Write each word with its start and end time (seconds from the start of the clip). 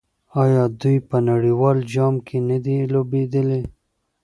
آیا 0.43 0.63
دوی 0.81 0.97
په 1.09 1.17
نړیوال 1.29 1.77
جام 1.93 2.15
کې 2.27 2.37
نه 2.49 2.57
دي 2.65 2.77
لوبېدلي؟ 2.93 3.63